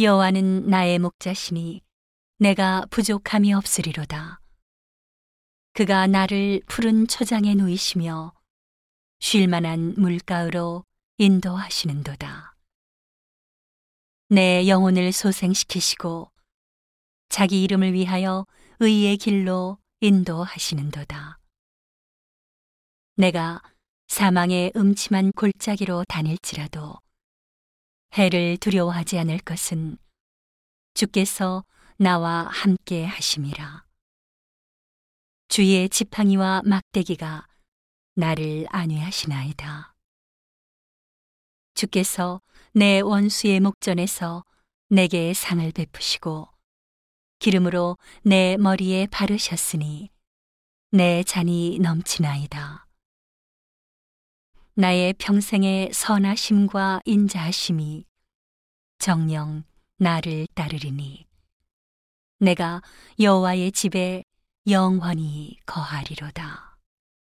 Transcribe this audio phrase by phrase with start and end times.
[0.00, 1.82] 여호와는 나의 목자시니
[2.38, 4.40] 내가 부족함이 없으리로다.
[5.72, 8.32] 그가 나를 푸른 초장에 놓이시며
[9.18, 10.84] 쉴 만한 물가으로
[11.16, 12.54] 인도하시는도다.
[14.28, 16.30] 내 영혼을 소생시키시고
[17.28, 18.46] 자기 이름을 위하여
[18.78, 21.40] 의의 길로 인도하시는도다.
[23.16, 23.60] 내가
[24.06, 27.00] 사망의 음침한 골짜기로 다닐지라도
[28.16, 29.98] 해를 두려워하지 않을 것은
[30.94, 31.64] 주께서
[31.96, 33.84] 나와 함께 하심이라.
[35.48, 37.46] 주의 지팡이와 막대기가
[38.14, 39.94] 나를 안위하시나이다.
[41.74, 42.40] 주께서
[42.72, 44.44] 내 원수의 목전에서
[44.88, 46.48] 내게 상을 베푸시고
[47.38, 50.10] 기름으로 내 머리에 바르셨으니
[50.90, 52.87] 내 잔이 넘치나이다.
[54.78, 58.04] 나의 평생의 선하심과 인자하심이
[59.00, 59.64] 정령
[59.96, 61.26] 나를 따르리니
[62.38, 62.80] 내가
[63.18, 64.22] 여호와의 집에
[64.68, 66.67] 영원히 거하리로다.